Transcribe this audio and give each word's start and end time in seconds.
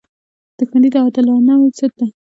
•دښمني 0.57 0.89
د 0.93 0.95
عادلانو 1.03 1.65
ضد 1.77 1.91
ده. 1.99 2.07